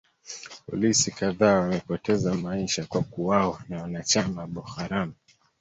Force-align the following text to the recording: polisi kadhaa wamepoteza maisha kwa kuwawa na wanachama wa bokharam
polisi 0.67 1.11
kadhaa 1.11 1.59
wamepoteza 1.61 2.33
maisha 2.35 2.85
kwa 2.85 3.03
kuwawa 3.03 3.61
na 3.69 3.81
wanachama 3.81 4.41
wa 4.41 4.47
bokharam 4.47 5.13